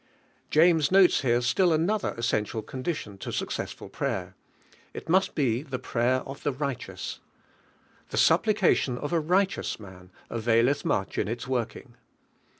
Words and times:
James 0.49 0.91
notes 0.91 1.21
here 1.21 1.41
still 1.41 1.71
another 1.71 2.15
essen 2.17 2.43
tial 2.43 2.65
condition 2.65 3.19
to 3.19 3.31
successful 3.31 3.87
prayer: 3.87 4.33
it 4.95 5.07
must 5.07 5.37
he 5.37 5.61
the 5.61 5.77
prayer 5.77 6.21
of 6.21 6.41
the 6.41 6.51
righteous, 6.51 7.19
"The 8.09 8.17
supplication 8.17 8.97
of 8.97 9.13
a, 9.13 9.19
righteous 9.19 9.79
man 9.79 10.09
availeih 10.31 10.83
much 10.85 11.19
in 11.19 11.27
its 11.27 11.47
working." 11.47 11.93